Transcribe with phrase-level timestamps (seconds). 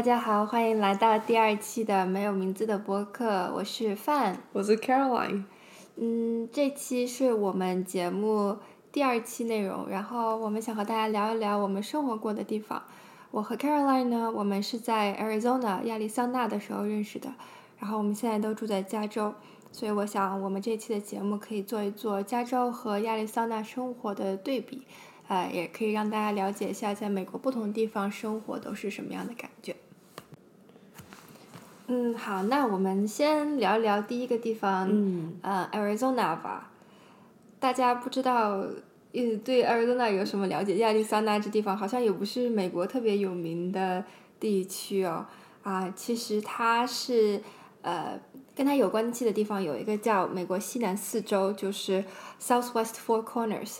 [0.00, 5.44] 大家好，欢迎来到第二期的没有名字的播客，我是范，我是 Caroline。
[5.96, 8.56] 嗯，这期是我们节目
[8.90, 12.82] 第二期内容，然后我们想和大家聊一聊我们生活过的地方。
[13.30, 17.34] 我和 Caroline 呢，我们是在 Arizona 亚利桑那的时候认识的，
[17.78, 19.34] 然后我们现在都住在加州，
[19.70, 24.86] 所以我想我们这期的节目可以做一做加州和亚利桑那生活的对比，
[25.28, 29.76] 呃，也可以让大家了解一下在美国不同地方生活都是什么样的感觉。
[31.92, 36.70] 嗯，好，那我们先聊一聊第一个地方，嗯，呃，Arizona 吧。
[37.58, 38.58] 大家不知道，
[39.12, 40.76] 呃，对 Arizona 有什么了解？
[40.76, 44.04] 亚利桑那这地方好像也不是美国特别有名的
[44.38, 45.26] 地区哦。
[45.64, 47.42] 啊，其实它是，
[47.82, 48.16] 呃，
[48.54, 52.04] 跟它有关系的地方有一个叫美国西南四州，就是
[52.40, 53.78] Southwest Four Corners。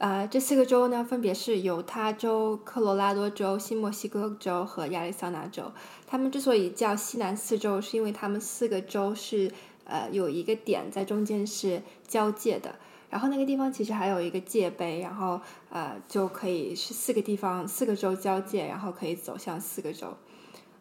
[0.00, 5.70] 呃，这四个州呢，分别是犹他州、科罗拉多州、新墨西哥州和亚利桑那州。
[6.06, 9.52] 他们之所以叫西南四州，是因为他们四个州是
[9.84, 12.76] 呃有一个点在中间是交界的。
[13.10, 20.16] 然后那个地方其实还有一个界碑，然后呃就可以是四个地方四个州交界，然后可以走向四个州。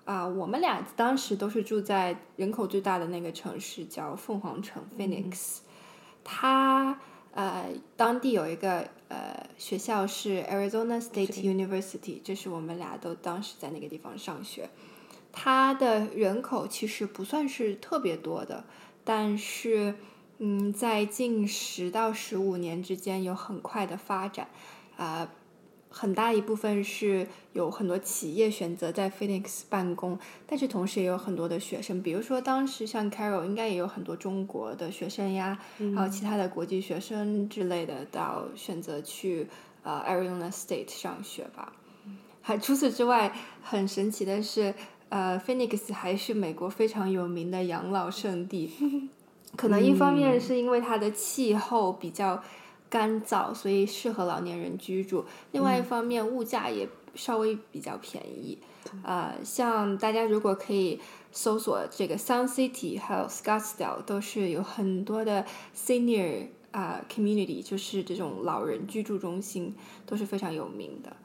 [0.06, 5.58] 啊，我们俩当时都是住在人口最大的那个城市，叫凤凰城 （Phoenix）。
[6.24, 6.98] 它
[7.34, 8.88] 呃当地有一个。
[9.10, 14.70] 呃，学校是 Arizona State University，这是我们俩都当时在那个地方上学。
[15.32, 18.64] 它的人口其实不算是特别多的，
[19.04, 19.96] 但是
[20.38, 24.48] 嗯，在近十到十五年之间有很快的发展，
[24.96, 25.28] 啊。
[25.92, 35.58] 很大一部分是有很多企业选择在 Phoenix 办公，但是同时也有很多的学生，比如说当时像 Carol 应该也有很多中国的学生呀，
[35.96, 39.48] 还有其他的国际学生之类的，到选择去
[39.82, 41.74] 呃 Arizona State 上学吧。
[42.42, 44.74] 还除此之外，很神奇的是，
[45.10, 48.72] 呃 Phoenix 还是美国非常有名的养老圣地，
[49.58, 52.44] 可能一方面是因为它的气候比较。
[52.90, 55.26] 干燥，所以适合老年人居住。
[55.52, 58.58] 另外一方面，物价也稍微比较便宜。
[59.04, 61.00] 呃，像大家如果可以
[61.32, 65.46] 搜索这个 Sun City 还有 Scottsdale，都是有很多的
[65.76, 69.76] senior 啊 community，就是这种老人居住中心，
[70.08, 71.16] 都是非常有名的。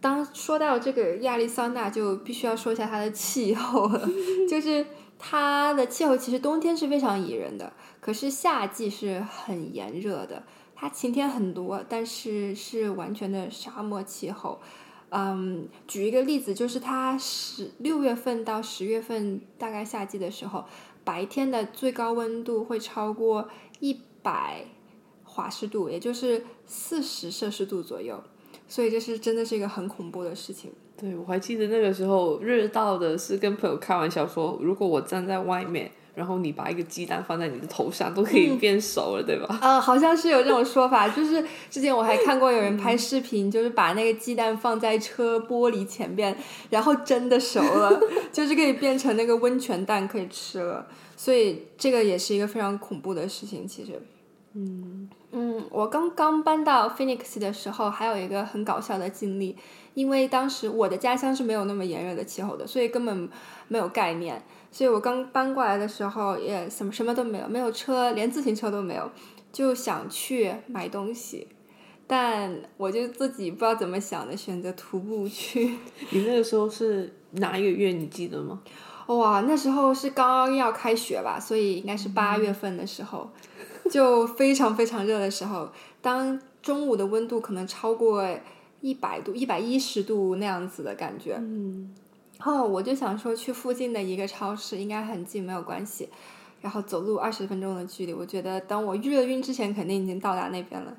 [0.00, 4.06] 当说到这个亚利桑那，就必须要说一下它的气候了，
[4.50, 4.84] 就是
[5.18, 10.42] 它的气候其实冬天是非常宜人的，可是夏季是很炎热的。
[10.82, 14.58] 它晴天很多，但是是完全的沙漠气候。
[15.10, 20.64] 嗯，举一个例子，就是它十六月份到十月份，大概夏季的时候，
[21.04, 23.48] 白天的最高温度会超过
[23.78, 24.64] 一百
[25.22, 28.20] 华氏度，也就是四十摄氏度左右。
[28.66, 30.72] 所以这是真的是一个很恐怖的事情。
[30.96, 35.92] 对，我还记得那个时候日到的是跟朋友开玩笑说，如果我站在外面。
[36.14, 39.58] 然后你把一个鸡蛋放在你的头上，都可以变熟了，对吧？
[39.60, 41.08] 啊，好像是有这种说法。
[41.08, 46.36] 就是之前我还看过有人拍视频，就是把那个鸡蛋放在车玻璃前边，
[46.70, 47.98] 然后真的熟了，
[48.30, 50.86] 就是可以变成那个温泉蛋可以吃了。
[51.16, 54.00] 所以这个也是一个非常恐怖的事情，其实。
[54.54, 59.56] 嗯嗯，我刚刚搬到 Phoenix 的时候，还有一个很搞笑的经历，
[59.94, 63.30] 因为当时我的家乡是没有那么炎热的气候的，所以根本
[63.68, 64.42] 没有概念。
[64.72, 69.08] 所以我刚搬过来的时候，也什么什么都没有，没有车，连自行车都没有，
[69.52, 71.46] 就想去买东西，
[72.06, 75.76] 但我就自己不知道怎么想的，选择徒步去。
[76.10, 77.90] 你那个时候是哪一个月？
[77.92, 78.62] 你记得吗？
[79.08, 83.30] 哇，那时候是刚刚要开学吧，所以应该是八月份的时候，
[83.90, 85.68] 就非常非常热的时候，
[86.00, 88.26] 当中午的温度可能超过
[88.80, 91.36] 一百度、一百一十度那样子的感觉。
[91.38, 91.92] 嗯。
[92.44, 96.08] 然后我就想说去附近的一个超市，应该很近，没有关系。
[96.60, 100.92] 然后走路二十分钟的距离，我觉得等我热晕之前，肯定已经到达那边了。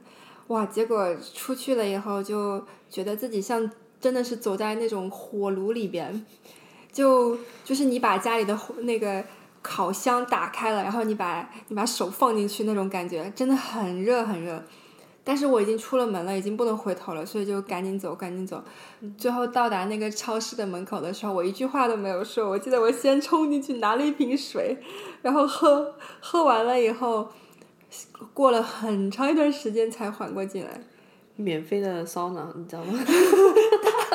[0.48, 0.66] 哇！
[0.66, 6.26] 结果出去了以后，就觉得自己像真的是走在那种火炉里边，
[6.94, 9.22] 就就是你把家里的那个
[9.62, 14.64] 烤箱打开了，然后你把你把手放进去那种感觉，真的很热很热。
[15.24, 18.62] 但是我已经出了门了，已经不能回头了，所以就赶紧走，赶紧走。
[19.18, 22.50] 最后到达那个超市的门口的时候，我一句话都没有说。
[22.50, 24.78] 我记得我先冲进去拿了一瓶水，
[25.22, 27.30] 然后喝，喝完了以后，
[28.34, 30.82] 过了很长一段时间才缓过劲来。
[31.36, 33.00] 免费的桑拿，你知道吗？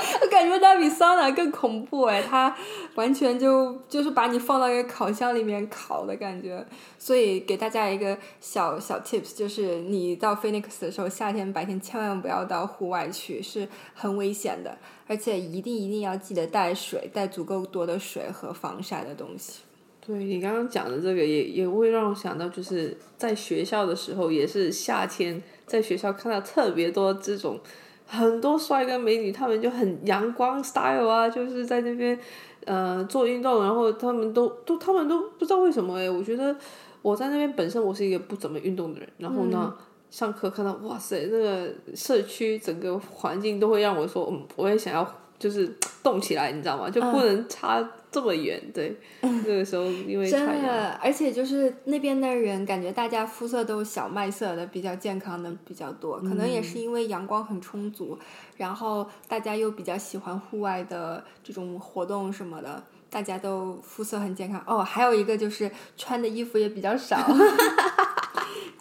[0.23, 2.55] 我感觉它比桑拿更恐怖哎，它
[2.95, 6.65] 完全就就是把你放到一个烤箱里面烤的感觉。
[6.99, 19.61] 所以给大家一个小小 tips，就是你到 Phoenix 的时候，夏天白天千万不要到户外去，是很危险的，而且一定一定要记得带水，带足够多的水和防晒的东西。
[20.07, 27.61] 对你刚刚讲的这个也也会让我想到，就是在学校的时候，也是夏天，在学校看到特别多这种
[28.09, 32.19] 很多帅哥美女，他们就很阳光 style 啊，就是在那边
[32.65, 36.57] 呃做运动，然后他们都都他们都不知道为什么哎，我觉得
[37.03, 39.75] 我在那边本身我是一个不怎么运动的人，然后呢
[40.11, 45.07] 上课看到哇塞那个社区整个环境都会让我说嗯我也想要
[45.39, 45.71] 就是
[46.03, 46.89] 动起来，你知道吗？
[46.89, 47.87] 就不能差。
[48.11, 58.19] 这么远，对，那个时候因为真的，而且就是那边的人，感觉大家肤色都小麦色的，比较健康的比较多，可能也是因为阳光很充足，
[58.57, 64.63] 然后大家又比较喜欢户外的这种活动什么的，大家都肤色很健康。
[64.67, 67.19] 哦，还有一个就是穿的衣服也比较少。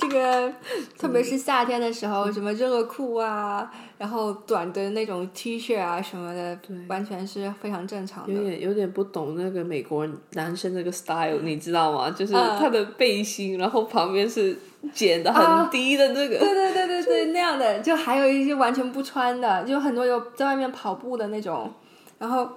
[0.09, 0.53] 这个，
[0.97, 6.57] 特别是夏天的时候，什么热裤啊，然后短的那种 T 恤啊什么的，
[6.87, 8.33] 完全是非常正常的。
[8.33, 12.09] 有点有点不懂那个美国男生那个 style， 你知道吗？
[12.11, 14.57] 就是他的背心，然后旁边是
[14.93, 16.37] 剪的很低的那个。
[16.37, 21.71] 对对对对对，那样的，就还有一些完全不穿的，就很多有在外面跑步的那种，
[22.17, 22.47] 然后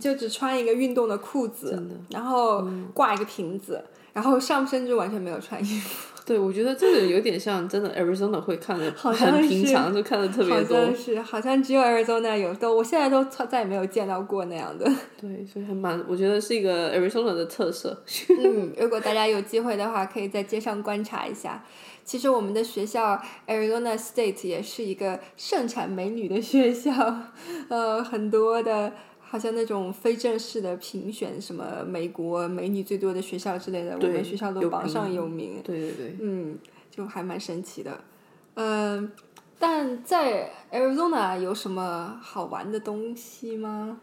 [0.00, 6.14] 就只穿一个运动的裤子，然后挂一个瓶子，然后上身就完全没有穿衣服。
[6.28, 10.76] 对，我觉得这个有点像真的，Arizona 会看的很平常，就看的特别多。
[10.76, 14.84] 好像是，好像只有 Arizona 有，都我现在都再也没有见到过那样的。
[15.18, 18.02] 对，所以还蛮，我觉得是一个 Arizona 的特色。
[18.38, 21.64] 嗯，如果大家有机会的话，可以在街上观察一下。
[22.04, 26.92] 其实我们的学校 Arizona State 也是一个盛产美女的学校，
[27.70, 28.92] 呃，很多的。
[29.30, 35.60] 好像那种非正式的评选，什么美国美女最多的学校之类的，我们学校都榜上有名。
[35.62, 36.16] 对对对。
[36.18, 36.58] 嗯，
[36.90, 38.00] 就还蛮神奇的。
[38.54, 39.12] 嗯，
[39.58, 44.00] 但在 Arizona 有什么好玩的东西吗？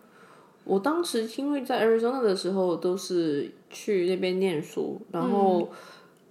[0.64, 5.68] 我当时因为在 Arizona 的时候都是去那边念书，然后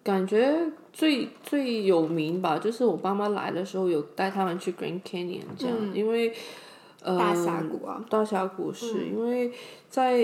[0.04, 6.32] 感觉最最有名吧，就是我爸妈来的时候有带他们去 Grand Canyon 这样，因为。
[7.04, 9.52] 大峡谷啊，大峡谷是因为
[9.88, 10.18] 在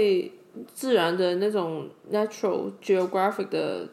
[0.75, 3.89] 自然的那种 natural geographic 的，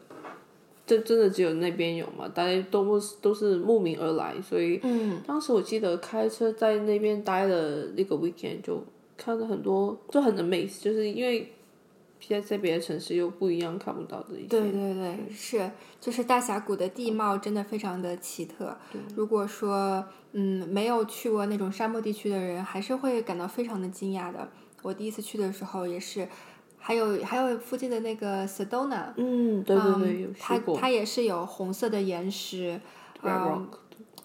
[0.86, 2.26] 这真的只有那边有嘛？
[2.28, 4.80] 大家都不都是慕名而来，所以
[5.26, 8.82] 当时我记得开车在那边待了那个 weekend，就
[9.16, 11.52] 看了很多，就很 amazed，就是因为。
[12.28, 14.48] 在在别的城市又不一样，看不到的一些。
[14.48, 15.70] 对对对，是，
[16.00, 18.76] 就是大峡谷的地貌真的非常的奇特。
[19.14, 24.48] 如果说嗯没有去过那种沙漠地区的人，还是会感到非常的惊讶的。
[24.82, 26.28] 我第一次去的时候也是，
[26.78, 32.80] 还有还有附近的那个 Sedona，嗯，对对对，有它它也是有红色的岩石，
[33.22, 33.68] 嗯，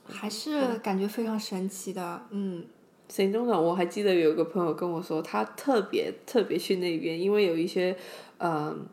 [0.06, 2.66] 还是感觉非常神奇的，嗯。
[3.10, 7.96] 行动上，我还记得有一个朋友跟我说，他特别特别去那边，因为有一些，
[8.40, 8.88] 嗯，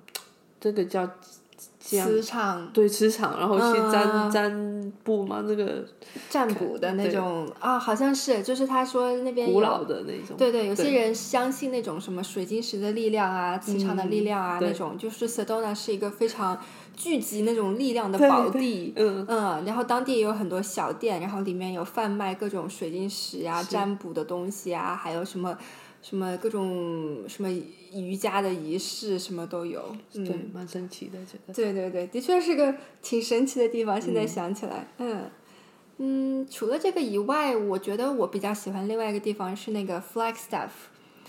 [0.59, 1.09] 这个叫
[1.81, 5.85] 磁场，对磁场，然后去占占卜嘛，那个
[6.29, 16.59] 占卜的那种啊，好像是，就是他说那边古老的那种，对对，有些人相信那种什么水晶石的力量啊，磁场的力量啊，那种，就是 Sedona 是一个非常。
[16.97, 19.25] 聚集那种力量的宝地，嗯。
[19.27, 25.57] 嗯，然后当地也有很多小店，然后里面有贩卖各种水晶石啊、占卜的东西啊，还有什么
[26.03, 27.51] 什么各种什么
[27.93, 29.95] 瑜伽的仪式，什么都有。
[30.13, 31.53] 对，蛮神奇的，觉得。
[31.53, 34.01] 对对对，的确是个挺神奇的地方。
[34.01, 35.31] 现在想起来，嗯
[35.99, 40.71] 嗯，除了这个以外，我觉得我比较喜欢另外一个地方是那个 Flagstaff，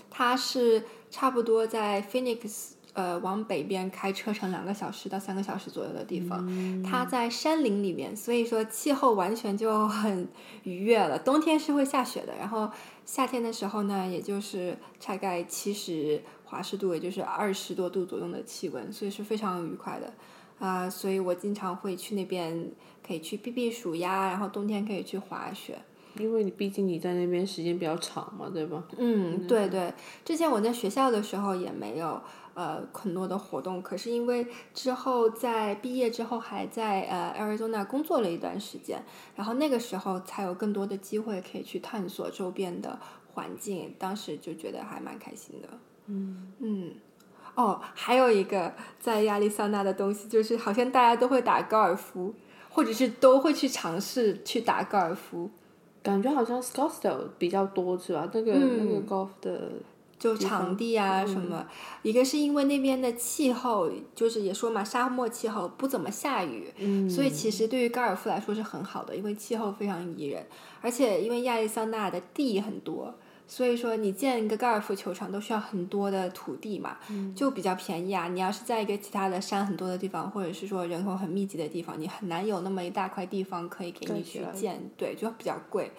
[0.09, 2.71] 它是差不多在 Phoenix。
[2.93, 10.27] 呃，往北边开车程两个小时到三个小时左右的地方，它在山林里面，所以说气候完全就很
[10.63, 11.17] 愉悦了。
[11.17, 12.69] 冬天是会下雪的，然后
[13.11, 20.13] 夏天的时候呢，也就是大概七十华氏度，也就是二十多度左右的气温，所以是非常愉快的
[20.65, 20.89] 啊。
[20.89, 22.71] 所以我经常会去那边，
[23.05, 25.77] 可以去避避暑呀，然后冬天可以去滑雪。
[26.15, 28.81] 因为你毕竟你在那边时间比较长嘛，对吧？
[28.97, 29.93] 嗯，对对。
[30.23, 32.21] 之前我在学校的时候也没有。
[32.53, 39.01] 呃，很多的活动，可是因为之后在毕业之后还在呃 Arizona 工作了一段时间，
[39.36, 43.00] 然后那个时候才有更多的机会可以去探索周边的
[43.34, 45.70] 环境，当时就觉得还蛮开心的。
[46.08, 46.91] 嗯嗯，
[47.55, 52.34] 哦，还有一个在亚利桑那的东西，就是好像大家都会打高尔夫，
[52.70, 55.50] 或者是都会去尝试去打高尔夫。
[56.03, 58.27] 感觉好像 Scottsdale 比较多是吧？
[58.34, 59.72] 那个、那个 golf 的
[60.21, 61.65] 就场地啊什么，
[62.03, 66.71] 一个是因为那边的气候，就是也说嘛，沙漠气候不怎么下雨，
[67.09, 70.45] 所以其实对于高尔夫来说是很好的，因为气候非常宜人，
[70.79, 73.15] 而且因为亚利桑那的地很多，
[73.47, 76.97] 所以说你建一个高尔夫球场都需要很多的土地嘛，
[77.35, 78.27] 就比较便宜啊。
[78.27, 85.91] 你要是在一个其他的山很多的地方，或者是说人口很密集的地方，你很难有那么一大块地方可以给你去建，对，就比较贵。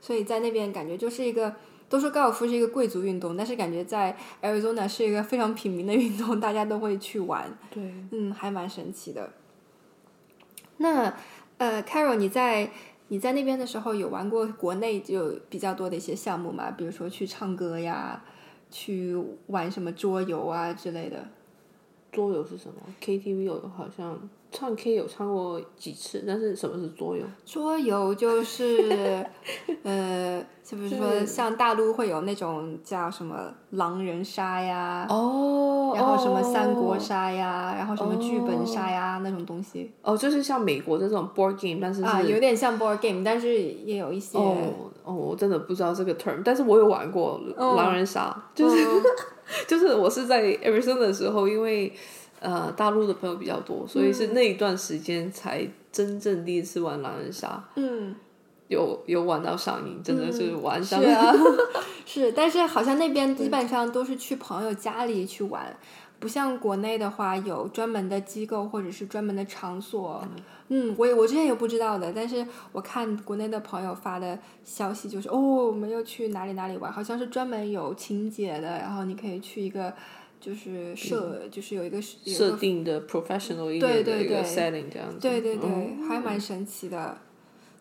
[0.00, 1.54] 所以在那边感觉就是一个。
[1.88, 7.50] 都说高尔夫是一个贵族运动，但是感觉在 Arizona 是一个非常平民的运动，大家都会去玩。
[7.70, 9.30] 对，嗯，还蛮神奇的。
[10.76, 11.14] 那
[11.56, 12.70] 呃，Carol，你在
[13.08, 16.70] 你在那边的时候有玩过国内就比较多的一些项目吗？
[16.70, 18.22] 比如说去唱歌呀，
[18.70, 19.16] 去
[19.46, 21.26] 玩什么桌游啊之类的。
[22.10, 24.18] 桌游是什么？KTV 有好像
[24.50, 27.24] 唱 K 有唱过几次，但是什么是桌游？
[27.44, 29.24] 桌游就是
[29.84, 30.44] 呃。
[30.68, 35.06] 是不是说像大陆会有那种叫什么狼人杀呀？
[35.08, 39.90] 哦，然后什么三国杀呀，然后什么剧本杀呀那种东西。
[40.02, 44.36] 哦，就是像美国这种 board game，但是啊，有点像 board game，但是也有一些。
[44.36, 48.84] 哦哦，我真的不知道这个 term，但是我有玩过狼人杀，就是
[49.66, 51.90] 就是我是在 Arizona 的时候，因为
[52.40, 57.64] 呃大陆的朋友比较多，所以是那一段时间才真正第一次玩狼人杀。
[57.76, 58.14] 嗯。
[58.68, 61.00] 有有玩到上瘾，真的是玩上。
[61.00, 61.34] 是啊，
[62.04, 65.74] 是，但是好像那边基本上都是去朋友家里去玩，
[66.18, 70.22] 不像国内的话有专门的机构或者是专门的场所。
[70.68, 79.94] 嗯，我也我之前也不知道的，但是我看国内的朋友发的消息就是，哦，我们又去哪里哪里玩，好像是专门有情节的，然后你可以去一个
[80.40, 85.18] 就是设，就是有一个设定的 professional 一点的一个 setting 这样子。
[85.20, 87.18] 对对对，还蛮神奇的，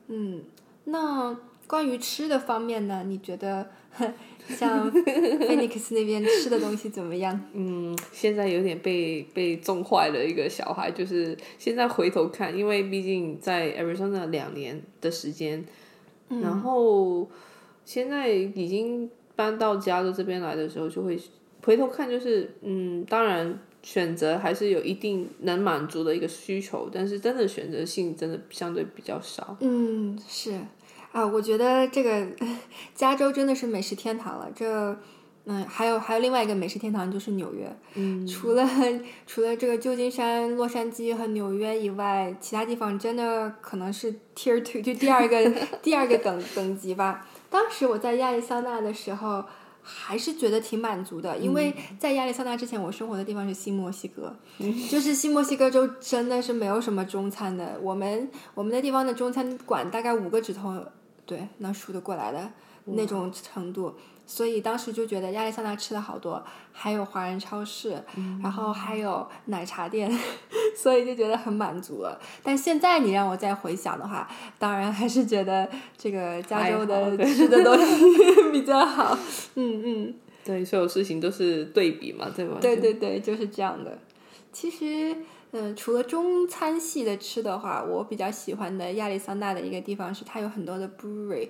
[0.07, 0.43] 嗯。
[0.89, 1.35] 那
[1.67, 3.03] 关于吃的方面呢？
[3.05, 3.71] 你觉得
[4.47, 7.39] 像 Phoenix 那边吃的东西怎么样？
[7.53, 15.65] 嗯，现在有点被被种坏了一个小孩，就是现在回头看，因为毕竟在 Arizona 两年的时间，
[16.29, 17.29] 然后
[17.83, 21.19] 现在已经搬到加州这边来的时候，就会
[21.63, 29.57] 回头看，就是嗯，当然选择还是有一定能满足的一个需求，但是真的选择性真的相对比较少。
[29.59, 30.53] 嗯，是。
[31.11, 32.27] 啊，我觉得这个
[32.93, 34.49] 加州真的是美食天堂了。
[34.53, 34.95] 这，
[35.45, 37.75] 嗯，还有还有另外一个美食天堂就是纽约。
[37.95, 38.67] 嗯， 除了
[39.25, 47.25] 除了这个旧金山、洛杉矶和纽约以外，其他地方真的可能是 Tier Two，就第二个第二个等等级吧。
[47.49, 49.43] 当时我在亚利桑那的时候，
[49.81, 54.35] 还是觉得挺满足的，因为在亚利桑那之前，我生活的地方是新墨西哥，
[54.91, 57.79] 就是新墨西哥州真的是没有什么中餐的。
[57.81, 60.75] 我们我们的地方的中餐馆大概五个指头。
[61.27, 62.49] 对，能数得过来的
[62.85, 63.93] 那种程度，
[64.25, 66.41] 所以当时就觉得亚利桑那吃了好多，
[66.71, 68.01] 还有华人超市，
[68.41, 70.09] 然后还有奶茶店，
[70.75, 72.17] 所以就觉得很满足了。
[72.41, 79.17] 但现在你让我再回想的话，当然还是觉得这个加州的 吃的东西比较好。
[79.55, 80.13] 嗯嗯，
[80.45, 82.57] 对，所有事情都是对比嘛，对吧？
[82.61, 83.99] 对对对，就是这样的。
[84.53, 85.15] 其实。
[85.51, 91.49] 嗯，除了中餐系的吃的话，我比较喜欢的亚利桑那的一个地方是它有很多的 brewery，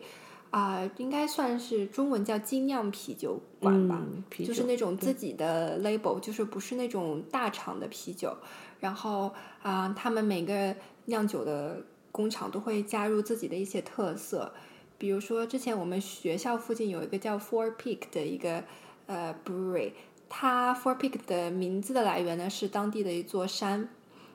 [0.52, 4.00] 啊，应该算是中文叫精酿啤酒馆吧，
[4.46, 8.38] 就是那种自己的 label，就是不是那种大厂的啤酒。
[8.80, 10.76] 然后啊，他们每个
[11.06, 14.54] 酿酒的工厂都会加入自己的一些特色，
[15.00, 18.64] 比如说之前我们学校附近有一个叫 Four Peak 的一个
[19.08, 19.94] 呃 brewery。
[20.30, 23.90] 它 Four Peak 的名字的来源呢是当地的一座山，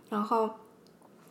[0.09, 0.51] 然后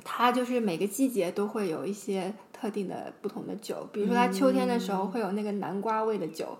[0.03, 6.57] 它就是每个季节都会有一些特定的不同的酒，比如说它秋天的时候会有那个南瓜味的酒，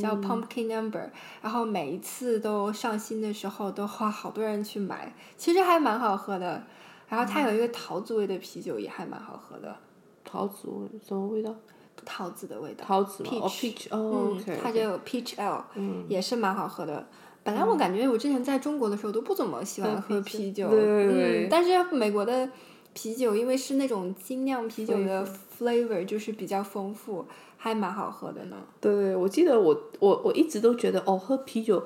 [0.00, 6.64] 叫 Pumpkin Number，然后每一次都上新的时候都花好多人去买，其实还蛮好喝的。
[7.08, 9.76] 然后它有一个桃子味的啤酒也还蛮好喝的。
[10.24, 11.54] 桃子味什么味道？
[12.04, 12.84] 桃子的味道。
[12.84, 13.30] 桃子吗？
[13.42, 15.62] 哦，Peach，哦，它就有 Peach Ale，
[16.08, 17.06] 也是蛮好喝的。
[17.44, 22.48] 本来我感觉我之前在中国的时候都不怎么喜欢喝啤酒，嗯，但是美国的
[22.94, 25.24] 啤酒因为是那种精酿啤酒的
[25.58, 27.26] flavor，就是比较丰富，
[27.58, 28.56] 还蛮好喝的呢。
[28.80, 31.84] 对对，我记得我我我一直都觉得哦，喝啤酒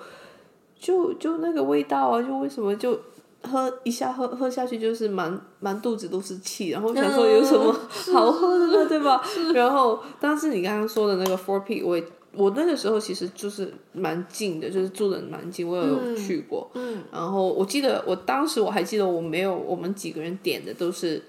[0.78, 2.98] 就就那个味道啊，就为什么就
[3.42, 7.72] 喝一下喝喝下去就是满满肚子都是气，然后想说有什么
[8.12, 9.22] 好喝的呢，对吧？
[9.54, 12.00] 然后但是你刚刚说的那个 Four P，我。
[12.34, 16.70] 我那个时候其实就是蛮近的，就是住的蛮近，我有去过。
[16.74, 17.02] 嗯。
[17.10, 21.20] 然后我记得，我当时我还记得，我没有我们几个人点的都是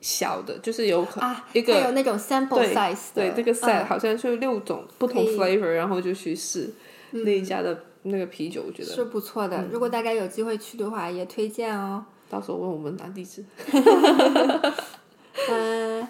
[0.00, 6.70] 小的，就是有可啊，一个它有那种 sample 对 size 对，的这个 set 嗯好像是六种不同 flavor，然后就去试
[7.12, 9.66] 那一家的那个啤酒，我觉得是不错的。
[9.70, 12.04] 如果大家有机会去的话，也推荐哦。
[12.28, 13.44] 到时候问我们拿地址。
[15.48, 16.08] 嗯，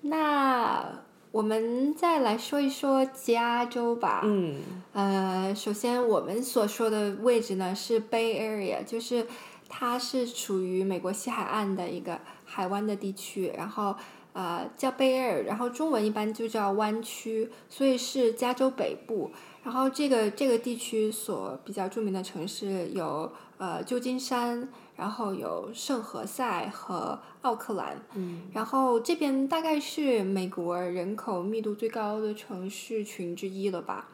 [0.00, 0.86] 那
[1.30, 4.22] 我们再来说一说加州吧。
[4.24, 4.56] 嗯
[4.94, 9.26] 呃，首先我们所说的位置呢是 Bay Area，就是
[9.68, 13.94] 它是处于美国西海岸的一个海湾的地区，然后
[14.32, 19.30] 呃叫 Bay Area，然后中文一般就叫湾区，所以是加州北部。
[19.68, 28.02] 然后这个这个地区所比较著名的城市有呃旧金山，然后有圣何塞和奥克兰。
[28.14, 34.08] 嗯然后这边大概是美国人口密度最高的城市群之一了吧。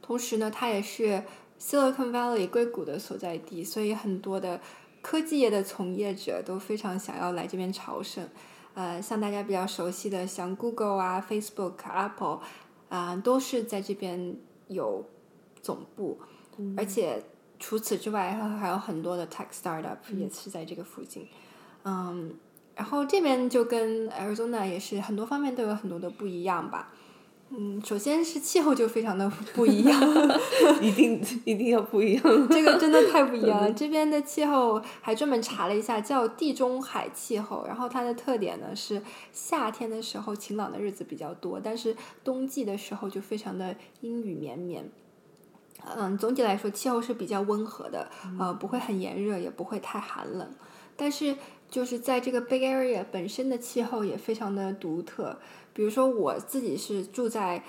[0.00, 1.24] 同时呢，它也是
[1.60, 4.60] Silicon Valley 硅谷的所在地，所以很多的
[5.00, 8.28] 科技业的从业者都非常想要来这边朝圣。
[8.74, 12.38] 呃，像大家比较熟悉的，像 Google 啊、Facebook、Apple
[12.88, 14.36] 啊、都是在这边
[14.72, 15.04] 有
[15.60, 16.18] 总部，
[16.76, 17.22] 而且
[17.58, 21.28] 除此之外，还还有很多的 tech startup 也是在这个附近。
[21.84, 22.34] 嗯，
[22.74, 26.92] 然后这边就跟 Arizona 也是很多方面都有很多的不一样吧。
[27.54, 30.00] 嗯，首先是气候就非常的不一样，
[30.80, 32.22] 一定一定要不一样。
[32.48, 33.70] 这个真的太不一样了。
[33.72, 37.62] 这边的气候还专门查了一下，叫地中海气候。
[37.66, 41.94] 然后它的特点呢是夏天的时候晴朗的日子比较多，但是
[42.24, 44.90] 冬季的时候就非常的阴雨绵绵。
[45.94, 50.48] 嗯，总体来说气候是比较温和的，呃，不会很炎热，也不会太寒冷。
[50.96, 51.36] 但是
[51.68, 55.38] 就是在这个 Big Area 本身的气候也非常的独特。
[55.72, 57.62] 比如说我自己是住在，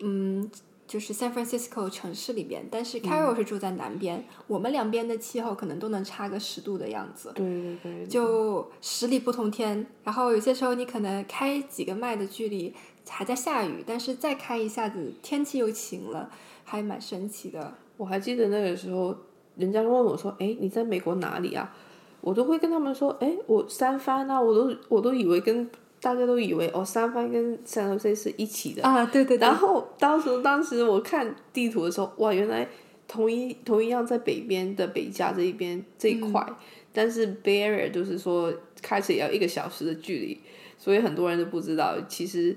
[0.00, 0.50] 嗯，
[0.86, 7.32] 就是 San Francisco 城市里边，但是 Carol 是住在南边，我们两边的气候可能都能差个十度的样子。
[7.34, 12.74] 对对对，就十里不同天，然后有些时候你可能开几个麦的距离
[13.08, 16.30] 还在下雨，但是再开一下子天气又晴了，
[16.64, 17.74] 还蛮神奇的。
[17.96, 19.14] 我还记得那个时候，
[19.56, 21.74] 人家问我说：“哎，你在美国哪里啊？”
[22.20, 25.68] 我都会跟他们说：“哎，我三藩啊！”我都我都以为跟
[26.00, 28.82] 大家都以为哦，三藩跟 San Jose 是一起的。
[28.82, 32.68] 啊，对对对然，后当时当时我看地图的时候，哇，原来
[33.06, 36.46] 同一同一样在北边的北加这一边这一块，
[36.92, 40.40] 但是 Bay Area 就是说开始也要一个小时的距离，
[40.76, 42.56] 所以很多人都不知道，其实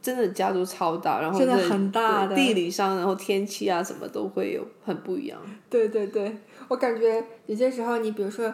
[0.00, 5.38] 真的加州超大，然后真的很大的地理上，然后天气啊什么都会有很不一样。
[5.70, 6.36] 对对对，
[6.68, 8.52] 我感觉有些时候，你比如说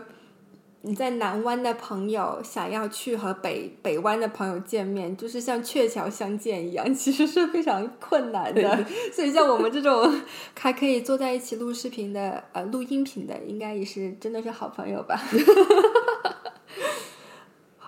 [0.86, 8.84] 你在南湾的朋友想要去和北北湾的朋友见面，就是像鹊桥相见一样， 其实是非常困难的。
[9.10, 10.14] 所以像我们这种
[10.54, 15.18] 还可以坐在一起录视频的，呃，录音频的，应该也是真的是好朋友吧。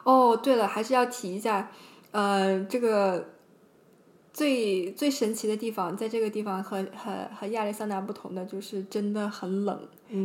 [0.03, 1.71] 哦，对了，还是要提一下，
[2.13, 3.23] 呃，这个
[4.37, 9.81] 最最神奇的地方，在这个地方和和和亚利桑那不同的就是真的很冷，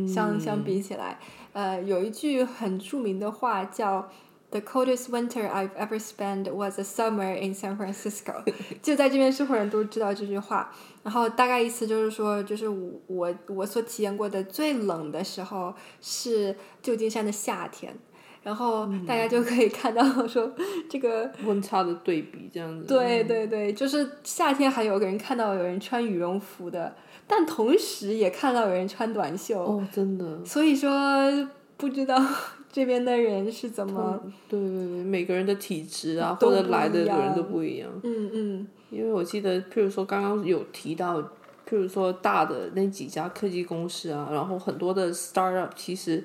[0.06, 1.18] 相相比起来，
[1.54, 4.06] 呃，有一句很著名的话叫
[4.50, 8.44] “The coldest winter I've ever spent was a summer in San Francisco”，
[8.82, 10.70] 就在这边生活人都知道这句话。
[11.02, 17.96] 然后大概意思就是说，就是我我我所体验过的最冷的时候是旧金山的夏天。
[18.42, 20.50] 然后大家就可以看到说，
[20.88, 22.86] 这个温差的对比这样子。
[22.86, 26.94] 对对对，就是夏天还有个人看到有人穿羽绒服的，
[27.26, 30.44] 但同时也看到有人穿短袖，哦，真的。
[30.44, 30.90] 所以说
[31.76, 32.20] 不知道
[32.72, 37.88] 这边的人是怎么，对对对，每个人的体质啊，或者来的人都不一样。
[38.02, 41.20] 嗯嗯因为我记得，譬如说刚刚有提到，
[41.66, 46.22] 譬如说大的那几家科技公司啊，然后很多的 startup，其实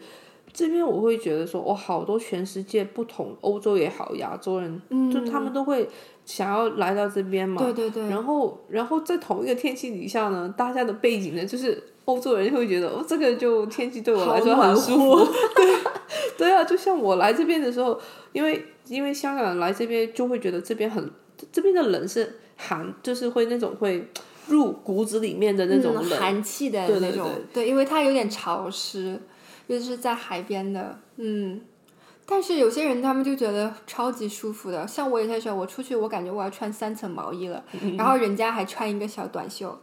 [0.57, 5.87] 这边我会觉得说，哇，好多全世界不同，欧洲也好，亚洲人，嗯，就他们都会
[6.25, 7.61] 想要来到这边嘛。
[7.61, 15.27] 对对对，然后，然后在同一个天气底下呢，大家的背景呢，就是欧洲人会觉得，哦，这个就天气对我来说很舒服。
[15.55, 15.77] 对，
[16.39, 17.95] 对啊，就像我来这边的时候，
[18.33, 21.07] 因为因为香港人来这边就会觉得这边很，
[21.51, 24.07] 这边的冷是寒，就是会那种会
[24.47, 29.21] 入骨子里面的那种嗯、寒气的对对那种，对因为它有点潮湿，
[29.67, 31.61] 尤其是在海边的，嗯。
[32.29, 37.63] 但是有些人他们就觉得超级舒服的，像我有些时候我出去，我感觉我要穿三层毛衣了，
[37.97, 39.79] 然后人家还穿一个小短袖，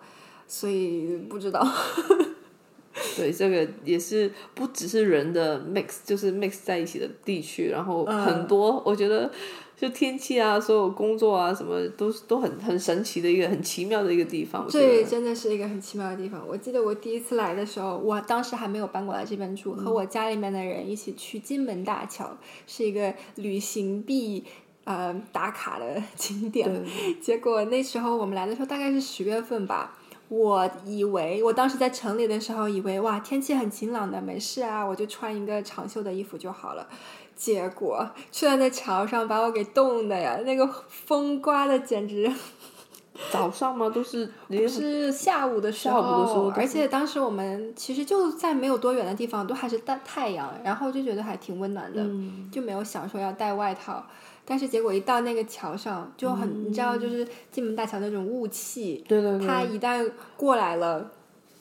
[0.47, 1.67] 所以不知道。
[3.17, 9.33] 对，这个也是不只是人的 mix，就是 mix 在一起的地区，然后很多，我觉得
[9.77, 14.67] 就天气啊，所有工作啊，什么都都很很神奇的一个很奇妙的一个地方。
[14.69, 16.41] 这真的是一个很奇妙的地方。
[16.47, 24.45] 我记得我第一次来的时候，我当时还没有搬过来这边住，和我家里面的人一起去金门大桥，是一个旅行必
[24.85, 26.85] 呃打卡的景点。
[27.21, 29.99] 结果那时候我们来的时候大概是十月份吧。
[30.29, 36.89] 我以为我当时在城里的时候，以为哇天气很晴朗的，没事啊，我就穿一个长袖的衣服就好了。
[37.37, 42.33] 结果去了那桥上，把我给冻的呀，那个风刮的简直。
[43.31, 43.89] 早上吗？
[43.89, 44.29] 都是
[44.69, 52.05] 是下午的时候，而且当时我们其实就在没有多远的地方，都还是大太阳，然后就觉得还挺温暖的，
[52.51, 54.05] 就没有想说要带外套。
[54.45, 61.09] 但是结果一到那个桥上，就很你知道，就是金门大桥那种雾气，对对对，它一旦过来了，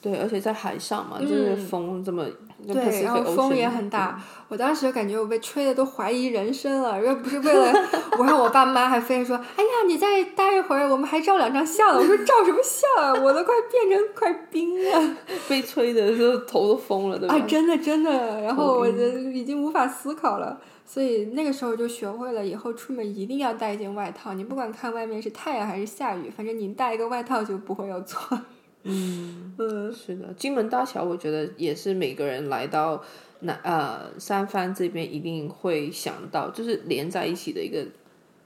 [0.04, 2.22] 对，而且在海上嘛，就是风这么，
[2.66, 4.20] 对，然后风也很大。
[4.48, 7.72] 我当时感觉我被吹的都怀疑人生了，要不是为了
[8.18, 11.98] 我让我爸妈还非说，哎呀，你再待一会儿，我们还照两张相呢。
[11.98, 13.14] 我说照什么相啊？
[13.14, 15.16] 我都快变成块冰了。
[15.48, 17.34] 被吹的时候头都疯了，对吧？
[17.34, 20.60] 啊，真的真的，然后我就已经无法思考了。
[20.84, 24.34] 所以那个时候就学会了，以后出门一定要带一件外套。
[24.34, 28.38] 你不管看外面是太阳还是下雨，反正你带一个外套就不会有错。
[28.84, 33.02] 嗯嗯，是的，金门大桥我觉得也是每个人来到
[33.40, 37.84] 南呃三藩这边一定会想到，就是连在一起的一个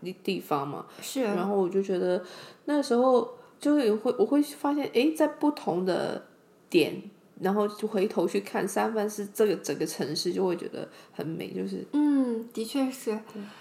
[0.02, 0.86] 地地方嘛。
[1.02, 1.22] 是。
[1.22, 2.24] 然后我就觉得
[2.64, 6.24] 那时候就是会我会发现，哎，在不同的
[6.70, 7.02] 点。
[7.40, 13.20] 然后就回头去看三藩市这个整个城市，就会觉得很美，就是嗯，的确是，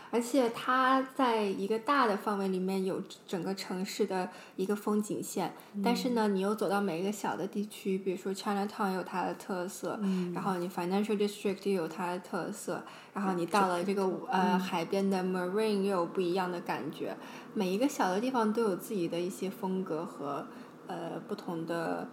[0.10, 10.00] 而且它在一个大的范围里面有整个城市的一个风景线，但是呢，你又走到每一个小的地区，比如说 Chinatown 有它的特色，
[10.34, 17.16] 然后你 Financial District 又有它的特色，然后你到了这个呃海边的 Marine 又有不一样的感觉，
[17.54, 20.48] 每一个小的地方都有自己的一些风格和
[20.88, 22.08] 呃不同的。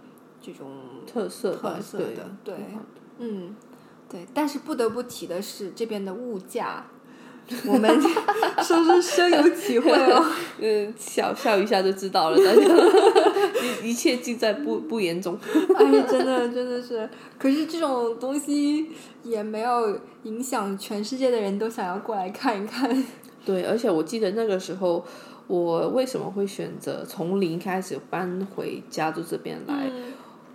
[0.44, 0.66] 这种
[1.06, 2.54] 特色特色的，对，
[3.18, 3.54] 嗯，
[4.10, 6.84] 对，但是不得不提的是这边的物价，
[7.66, 7.90] 我们
[8.62, 10.24] 说说深有体会哦。
[10.60, 12.62] 嗯，笑笑一下就知道了，大家
[13.82, 15.38] 一一切尽在不不言中。
[15.76, 18.90] 哎，真的真的是，可是这种东西
[19.22, 23.04] 也没有影响全世界的人都想要过来看一看。
[23.44, 25.04] 对，而且我记得那个时候，
[25.46, 29.90] 我为什么会选择从零开始搬回加州这边来？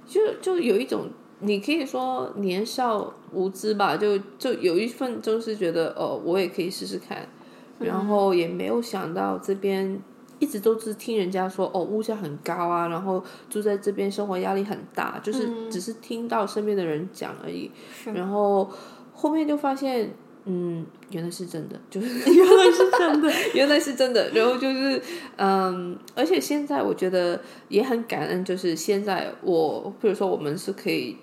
[0.09, 1.07] 就就有一种，
[1.39, 7.29] 你可以说年少无知吧，就就有一份就是觉得哦，我也可以试试看，
[7.77, 10.01] 然后也没有想到这边
[10.39, 17.69] 一直都是听人家说哦，物价很高啊，然后住在这边生活压力很大，就是只是听到身边的人讲而已，
[18.13, 18.69] 然后
[19.13, 20.11] 后面就发现。
[20.45, 24.29] 嗯，原来是真的，就是 原来是真的，原来是真的。
[24.29, 25.01] 然后就是，
[25.35, 31.17] 嗯，而且现在我觉得也很感恩，就是现在我，比如说我们是可以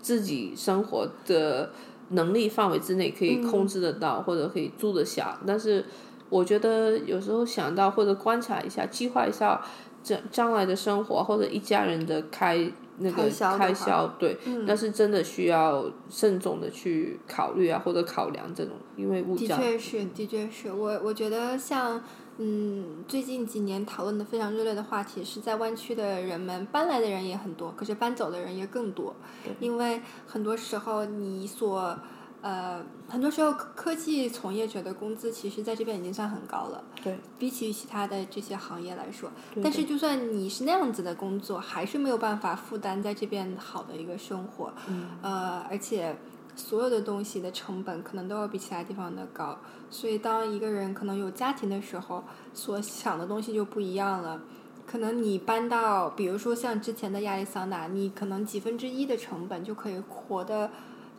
[0.00, 1.70] 自己生活的
[2.10, 5.38] 能力范围之内可以控制得到，或者可以住得下。
[5.46, 5.84] 但是
[6.28, 9.60] 我觉得有时候想到或者观察一下，计划一下
[10.02, 12.70] 将将来的生活或者一家人的开。
[13.00, 13.22] 那个
[13.58, 19.56] 开销对，那是真的需要慎重的去考虑啊，或者考量这种，因为物价。
[19.56, 22.02] 的确是，的确是我我觉得像
[22.38, 29.14] 嗯，最近几年讨论的非常热烈的话题是在湾区的人们搬来的人也很多，可是搬走的人也更多，
[29.58, 31.98] 因为很多时候你所。
[32.42, 39.30] 呃，很多时候科技从业者的工资其实在这边已经算很高了，对，比起其他的这些行业来说，
[39.62, 44.72] 但是就算你是那样子的工作，还是没有办法负担在这边好的一个生活，
[45.20, 46.16] 呃，而且
[46.56, 49.58] 所有的东西的成本可能都要比其他地方的高，
[49.90, 52.24] 所以当一个人可能有家庭的时候，
[52.54, 54.40] 所想的东西就不一样了，
[54.86, 60.70] 可能你搬到，比如说像之前的亚利桑那，你可能几分之一的成本就可以活的。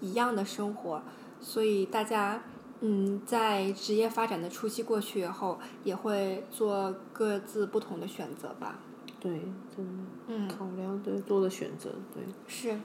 [0.02, 1.02] 一样的生活，
[1.40, 2.42] 所以大家
[2.82, 8.80] 嗯，在职业发展的初期过去以后，也会做各自不同的选择吧。
[9.20, 9.32] 对，
[9.76, 12.24] 真的，嗯，考量的多的选择，对。
[12.48, 12.80] 是，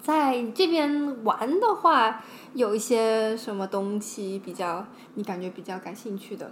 [0.00, 2.24] 在这边玩的话，
[2.54, 6.50] 有一些什么东西比较你感觉比较感兴趣的？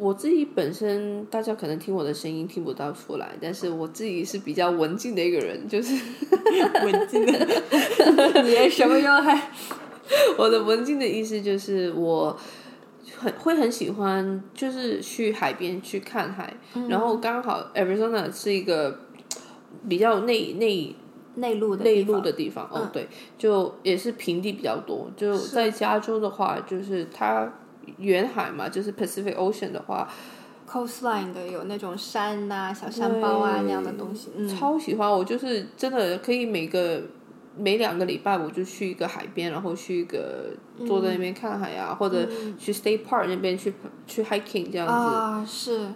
[0.00, 5.92] 我自己本身，大家可能听我的声音听不到出来，但是我自己是比较文静的一个人，就是
[6.82, 7.32] 文静的。
[8.42, 9.50] 你什么用还？
[10.38, 12.34] 我的文静的意思就是我
[13.18, 16.56] 很会很喜欢，就是去海边去看海，
[16.88, 19.00] 然后刚好 Arizona 是一个
[19.86, 20.96] 比较内内
[21.34, 25.10] 内陆的内陆的地方，哦，对，就也是平地比较多。
[25.14, 27.52] 就在加州的话，就是它。
[27.98, 30.08] 远海嘛，就是 Pacific Ocean 的话
[30.68, 35.10] ，coastline 的有那种山呐、小山包啊对那样的东西，嗯，超喜欢。
[35.10, 37.02] 我就是真的可以每个
[37.56, 40.50] 每两个礼拜我就去一个海边，然后去一个
[40.86, 43.74] 坐在那边看海啊，或者去 State Park 那边去
[44.06, 44.92] 去 hiking 这样子。
[44.92, 45.88] 啊，是。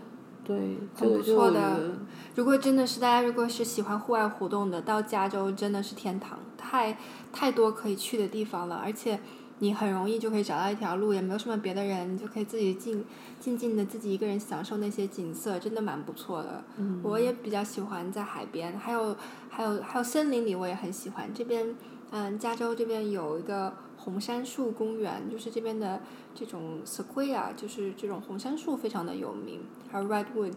[0.47, 0.59] 对，
[0.95, 1.93] 很不错的
[2.35, 6.99] 如果真的是大家如果是喜欢户外活动的，到加州真的是天堂，太
[7.33, 9.19] 太多可以去的地方了，而且
[9.65, 13.03] 你很容易就可以找到一条路，也没有什么别的人，你就可以自己静
[13.41, 16.63] 静静的自己一个人享受那些景色，真的蛮不错的。
[16.77, 19.17] 嗯我也比较喜欢在海边，还有
[19.49, 21.33] 还有还有森林里，我也很喜欢。
[21.33, 21.75] 这边
[22.11, 26.03] 嗯，加州这边有一个红杉树公园，就是这边的
[26.35, 30.53] 这种 sequoia，就是这种红杉树非常的有名，还有 redwood，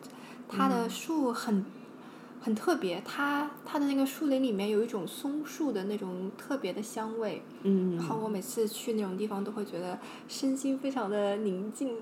[0.49, 1.65] 它的树很、
[2.39, 11.95] 很特别，它它的那个树林里面有一种松树的那种特别的香味，嗯然后我每次去那种地方都会觉得身心非常的宁静。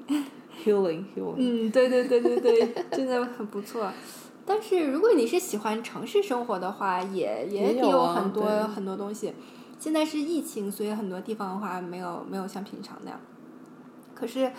[0.64, 1.36] healing healing。
[1.38, 3.92] 嗯，对对对对对，真的很不错。
[4.46, 9.34] 但是如果你是喜欢城市生活的话，也也有啊很多对很多东西。
[9.80, 13.20] 现在是疫情，所以很多地方的话没有没有像平常那样。
[14.14, 14.52] 可是，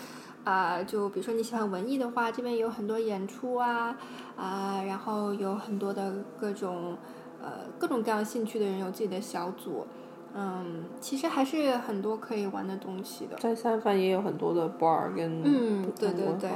[0.46, 3.96] 啊、就比如说你喜欢文艺的话，这边有很多演出啊，
[4.36, 6.96] 啊、然后有很多的各种
[7.42, 9.84] 呃各种各样兴趣的人有自己的小组，
[10.32, 13.36] 嗯，其实还是很多可以玩的东西的。
[13.38, 16.50] 在三藩也有很多的 bar 跟嗯对对对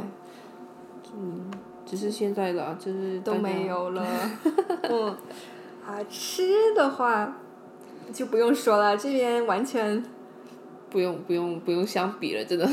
[1.19, 1.51] 嗯，
[1.85, 4.07] 只是现在的啊就是都没有了。
[4.89, 5.17] 嗯，
[5.85, 7.37] 啊，吃的话
[8.13, 10.01] 就不用说了，这边完全
[10.91, 12.69] 不用不用不用相比了，真的。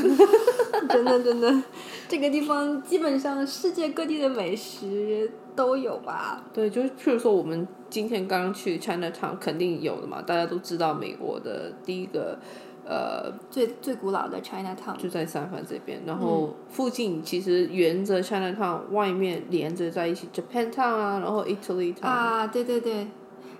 [0.88, 1.62] 真的真的，
[2.08, 6.44] 这个地方基本上世界各地的美食都有吧。
[6.52, 12.38] 对，就是譬如说我们今天刚刚去 Chinatown，肯定有的嘛，大家都知道美国的第一个
[12.84, 23.08] 呃最最古老的 Chinatown，就在三藩这边，然嗯后附近其实沿着 Chinatown 外面连着在一起，Japantown 啊，然后 Italy Town，、啊，对对对，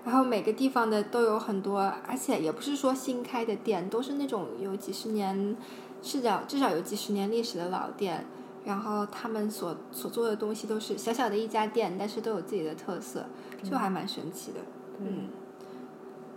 [0.05, 5.55] 然后每个地方的都有很多，而且也不是说新开的店，都是那种有几十年，
[6.01, 8.25] 至少至少有几十年历史的老店。
[8.65, 13.25] 然后他们所所做的东西都是小小的一家店，但是都有自己的特色，
[13.63, 14.59] 就还蛮神奇的。
[14.99, 15.29] 嗯，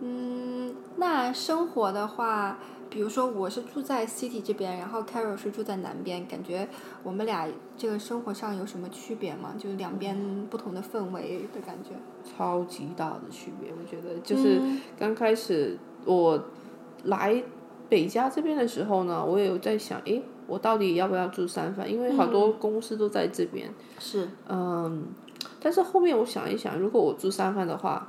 [0.01, 6.69] 嗯，那生活的话，比如说我是住在 City 这边，然后 Carol 是住在南边，感觉
[7.03, 9.55] 我们俩这个生活上有什么区别吗？
[9.59, 11.91] 就是两边不同的氛围的感觉。
[12.25, 16.41] 超级大的区别，我觉得就是嗯刚开始我
[17.05, 17.43] 来
[17.93, 21.87] 北加这边的时候呢，我也有在想，诶，我到底要不要住三藩？
[21.93, 25.05] 因为好多公司都在这边，是，嗯，
[25.61, 28.09] 但是后面我想一想，如果我住三藩的话，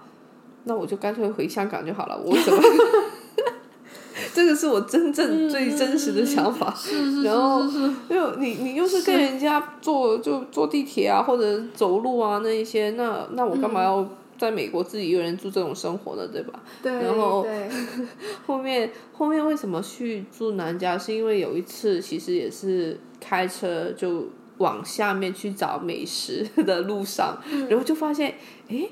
[0.64, 2.18] 那我就干脆回香港就好了。
[2.18, 2.62] 我为什么？
[4.34, 6.74] 这个是我真正最真实的想法。
[6.74, 7.62] 是然后，
[8.10, 16.28] 因为你你又是跟人家坐就坐地铁啊，或者走路啊那一些，那那我干嘛要在美国自己一个人住这种生活的？
[16.28, 16.62] 对吧？
[16.82, 17.46] 对，然后，
[18.46, 20.98] 后面后面为什么去住南家？
[20.98, 27.38] 是因为有一次其实也是开车就往下面去找美食的路上，
[27.70, 28.36] 然后就发现，
[28.68, 28.90] 诶，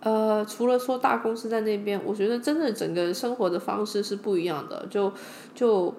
[0.00, 5.12] 呃，除了说大公司在那边，我觉得真的整个生活的方式是不一样的，就
[5.54, 5.92] 就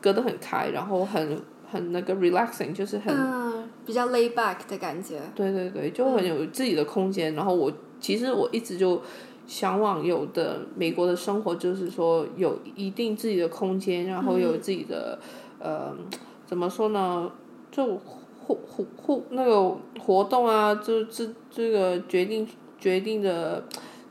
[0.00, 1.40] 隔得很开，然后很
[1.70, 5.20] 很那个 relaxing，就是很嗯，比较 lay back 的感觉。
[5.34, 7.34] 对对对，就很有自己的空间。
[7.34, 9.00] 然后我其实我一直就
[9.46, 15.18] 向往有的美国的生活，就是说有一定自己的空间，然后有自己的、
[15.58, 15.94] 呃
[16.46, 17.30] 怎么说呢，
[17.70, 17.96] 就
[18.44, 22.46] 互互互那个活动啊，就这这个决定
[22.78, 23.64] 决定的。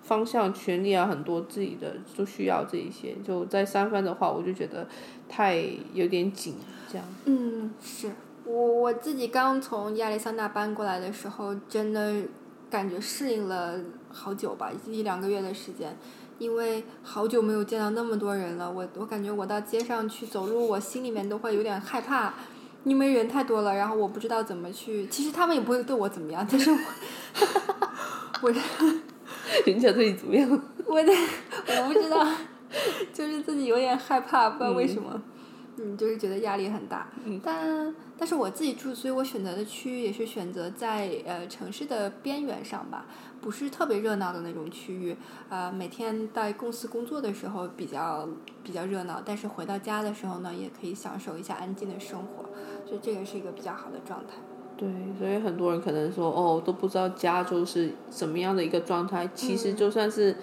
[0.06, 3.16] 方向、权利啊，很多自己的都需要这一些。
[3.26, 4.88] 就在三藩的话，我就觉得
[5.28, 5.60] 太
[5.96, 6.54] 有点紧，
[6.88, 7.08] 这样。
[7.26, 8.12] 嗯，是
[8.46, 12.22] 我我自己刚从亚利桑那搬过来的时候，真的
[12.70, 15.98] 感觉适应了好久吧，一两个月的时间，
[16.40, 18.70] 因为好久没有见到那么多人了。
[18.72, 22.34] 我我感觉我到街上去走路，我心里面都会有点害怕，
[22.84, 25.08] 因为人太多了，然后我不知道怎么去。
[25.08, 26.78] 其实他们也不会对我怎么样，但是我
[28.42, 28.52] 我
[29.66, 30.50] 人家对你怎么样？
[30.86, 31.12] 我的
[31.68, 32.28] 我不知道，
[33.14, 35.12] 就是自己有点害怕，不知道为什么。
[35.14, 35.22] 嗯，
[35.98, 37.08] 就是觉得压力很大，
[37.44, 43.06] 但但是我自己住，所以我选择的区域也是选择在呃城市的边缘上吧，
[43.42, 45.18] 不是特别热闹的那种区域。
[45.50, 48.28] 呃，每天在公司工作的时候比较
[48.64, 52.46] 比较热闹，但是回到家的时候呢，也可以享受一下安静的生活，
[52.88, 54.36] 所以这个是一个比较好的状态。
[54.78, 59.28] 对，所以很多人可能说，哦，都不知道加州是什么样的一个状态。
[59.34, 60.36] 其实就算是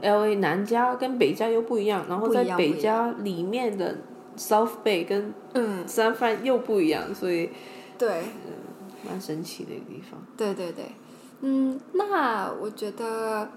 [0.00, 3.96] L A 南加跟北加又不一样，然后在北加里面的
[4.36, 7.50] South Bay 跟嗯，三藩又不一样，所以
[7.98, 8.24] 对，
[9.06, 10.20] 蛮神奇的一个地方。
[10.36, 10.84] 对对对，
[11.40, 13.48] 嗯，那我觉得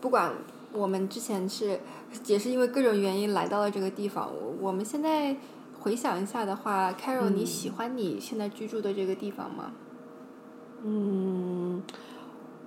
[0.00, 0.32] 不管
[0.72, 1.78] 我们之前是
[2.26, 5.36] 也是因为各种原因来到了这个地方，我我们现在
[5.80, 9.72] 回想一下的话，Carol，、你喜欢你现在居住的这个地方吗？
[10.82, 11.82] 嗯，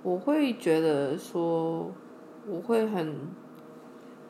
[0.02, 1.90] 我会觉得说，
[2.48, 3.14] 我会很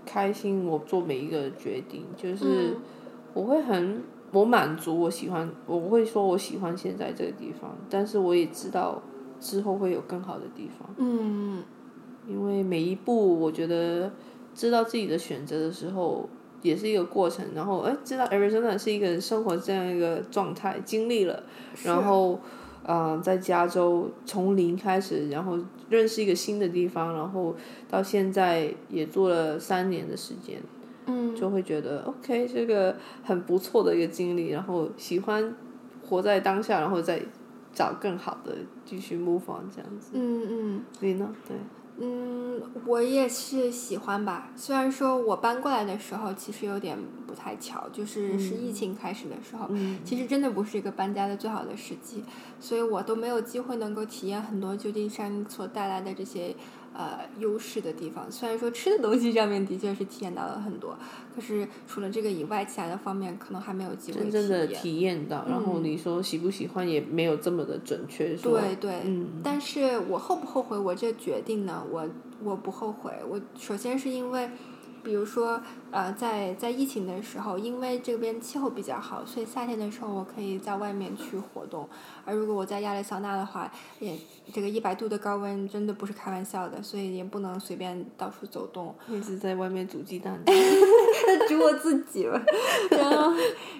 [0.05, 2.77] 开心，我做每一个决定，就是
[3.39, 9.01] 我会很我满足，我喜欢，我会说我喜欢现在这个地方，但是我也知道
[9.39, 11.63] 之后会有更好的地方，嗯
[12.27, 14.11] 因为每一步我觉得
[14.55, 16.29] 知道自己的选择的时候。
[16.61, 21.41] 也是一个过程，然后哎，知道 Arizona 是一个人生活这样一个状态，经历了，
[21.85, 22.41] 然后，
[22.85, 25.57] 嗯、在加州从零开始，然后
[25.89, 27.55] 认识一个新的地方，然后
[27.89, 30.61] 到现在也做了三年的时间，
[31.09, 35.55] 嗯就会觉得 OK，这个很不错的一个经历，然后喜欢
[36.07, 37.21] 活在当下，然后再
[37.73, 40.11] 找更好的继续 move on 这样子。
[40.13, 40.85] 嗯嗯。
[41.01, 41.29] 你呢？
[41.47, 41.57] 对，
[42.01, 44.51] 嗯，我也是喜欢吧。
[44.55, 52.23] 虽然说我搬过来的时候其实有点不太巧，就是是疫情开始的时候，嗯其实真的不是一个搬家的最好的时机，
[52.61, 56.55] 所以我都没有机会能够体验很多旧金山所带来的这些
[56.99, 58.31] 呃优势的地方。
[58.31, 60.99] 虽然说吃的东西上面的确是体验到了很多，
[61.35, 65.29] 可是除了这个以外，其他的方面可能还没有机会真正的体验。
[65.29, 68.59] 到，然后你说喜不喜欢也没有这么的准确说。
[68.59, 71.85] 对对，嗯但是我后不后悔我这决定呢？
[71.89, 72.09] 我
[72.43, 73.13] 我不后悔。
[73.29, 74.51] 我首先是因为，
[75.03, 81.89] 比如说呃，在在疫情的时候，因为这边气候比较好，所以夏天的时候我可以在外面去活动。
[82.25, 84.17] 而如果我在亚利桑那的话，也
[84.53, 88.95] 这个一百度的高温真的不是开玩笑的，所以也不能随便到处走动。
[89.09, 90.39] 一直在外面煮鸡蛋。
[91.49, 92.41] 煮我自己了。
[92.91, 93.33] 然后，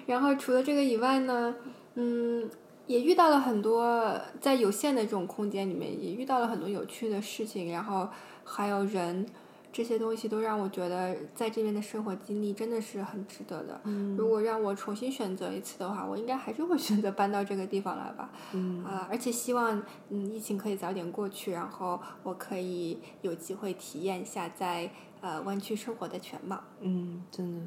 [0.07, 1.53] 然后除了这个以外呢，
[1.95, 2.49] 嗯，
[2.87, 8.09] 也遇到了很多在有限的这种空间里面，也遇到了很多有趣的事情，然后
[8.43, 9.25] 还有人。
[9.71, 13.79] 这些东西都让我觉得在这边的生活经历真的是很值得的。
[14.17, 18.31] 如果让我重新选择一次的话，我应该还是会选择搬到这个地方来吧。
[18.53, 24.89] 嗯啊，而且希望嗯疫情可以早点过去，然后我可以有机会体验一下在
[25.21, 26.59] 呃湾区生活的全貌。
[26.81, 27.61] 嗯，真的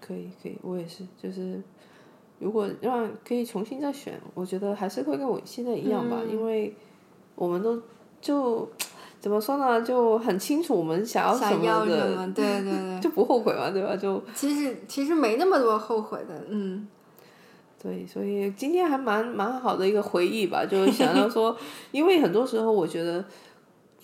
[0.00, 1.62] 可以可以，我也是，就是
[2.40, 6.74] 如果让可以重新再选，我觉得还是会跟我现在一样吧，嗯因为
[7.36, 7.80] 我们都
[8.20, 8.68] 就
[9.26, 12.32] 怎么说呢，就很清楚我们想要什想要么的，什么？
[12.32, 13.96] 对对对， 就不后悔嘛，对吧？
[13.96, 16.86] 就其实其实没那么多后悔的，嗯
[17.82, 21.56] 对，所以今天还蛮蛮好的一个回忆吧，就是想 到说，
[21.90, 23.24] 因为很多时候我觉得。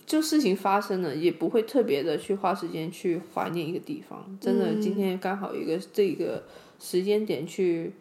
[0.04, 4.36] 就事情发生了，也不会特别的去花时间去怀念一个地方。
[4.40, 6.42] 真的，今天刚好一个这个
[6.78, 7.94] 时间点去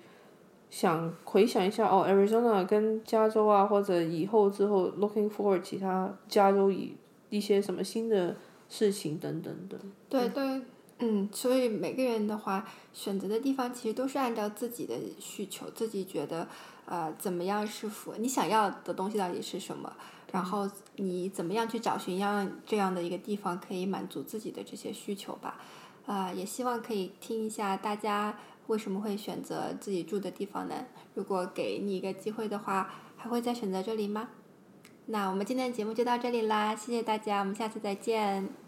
[0.71, 6.95] 想回想一下哦，Arizona 跟加州啊，或者以后之后 looking forward 其他加州以
[7.31, 8.35] 一些什么新的
[8.69, 9.79] 事情等等的。
[10.07, 10.61] 对对，
[10.99, 16.47] 嗯，所以每个人的话，选择的地方其实都是按照自己的需求，自己觉得
[16.85, 19.91] 呃怎么样是符你想要的东西到底是什么，
[20.31, 25.59] 然后你怎么样去找寻样这样的一个地方可以满足自己的这些需求吧。
[26.05, 30.85] 啊、也希望可以听一下大家为什么会选择自己住的地方呢？
[31.13, 34.27] 如果给你一个机会的话，还会再选择这里吗？
[35.11, 38.60] 那我们今天的节目就到这里啦，谢谢大家，我们下次再见。